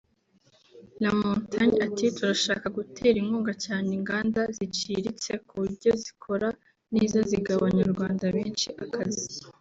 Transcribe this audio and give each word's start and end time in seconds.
Lamontagne 1.01 1.77
ati 1.87 2.05
«Turashaka 2.17 2.67
gutera 2.77 3.15
inkunga 3.19 3.53
cyane 3.65 3.89
inganda 3.97 4.41
ziciritse 4.55 5.31
ku 5.45 5.53
buryo 5.61 5.91
zikora 6.03 6.49
neza 6.93 7.17
zigaha 7.29 7.57
Abanyarwanda 7.59 8.25
benshi 8.37 8.69
akazi 8.83 9.25